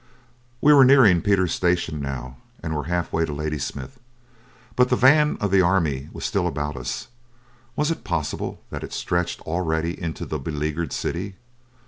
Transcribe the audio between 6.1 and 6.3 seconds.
was